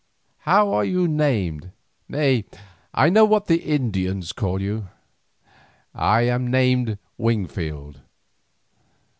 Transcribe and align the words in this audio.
How 0.49 0.73
are 0.73 0.83
you 0.83 1.07
named? 1.07 1.69
Nay, 2.09 2.45
I 2.91 3.09
know 3.11 3.23
what 3.23 3.45
the 3.45 3.57
Indians 3.61 4.31
call 4.33 4.59
you." 4.59 4.87
"I 5.93 6.21
am 6.23 6.49
named 6.49 6.97
Wingfield." 7.19 8.01